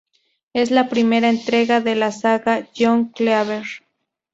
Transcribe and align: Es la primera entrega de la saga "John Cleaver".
Es 0.53 0.71
la 0.71 0.89
primera 0.89 1.29
entrega 1.29 1.79
de 1.79 1.93
la 1.93 2.11
saga 2.11 2.67
"John 2.75 3.09
Cleaver". 3.09 3.65